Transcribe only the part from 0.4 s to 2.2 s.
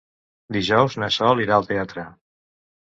Dijous na Sol irà al teatre.